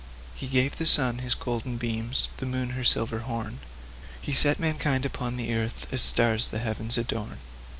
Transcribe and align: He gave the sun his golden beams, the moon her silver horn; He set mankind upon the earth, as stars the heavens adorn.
He 0.33 0.47
gave 0.47 0.77
the 0.77 0.87
sun 0.87 1.19
his 1.19 1.35
golden 1.35 1.77
beams, 1.77 2.29
the 2.37 2.47
moon 2.47 2.71
her 2.71 2.83
silver 2.83 3.19
horn; 3.19 3.59
He 4.19 4.33
set 4.33 4.59
mankind 4.59 5.05
upon 5.05 5.37
the 5.37 5.53
earth, 5.53 5.85
as 5.93 6.01
stars 6.01 6.47
the 6.47 6.57
heavens 6.57 6.97
adorn. 6.97 7.37